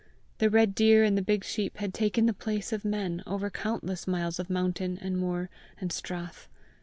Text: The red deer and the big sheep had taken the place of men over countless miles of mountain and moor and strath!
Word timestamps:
The 0.39 0.49
red 0.49 0.73
deer 0.73 1.03
and 1.03 1.15
the 1.15 1.21
big 1.21 1.43
sheep 1.43 1.77
had 1.77 1.93
taken 1.93 2.25
the 2.25 2.33
place 2.33 2.73
of 2.73 2.83
men 2.83 3.21
over 3.27 3.51
countless 3.51 4.07
miles 4.07 4.39
of 4.39 4.49
mountain 4.49 4.97
and 4.97 5.15
moor 5.15 5.47
and 5.79 5.91
strath! 5.93 6.49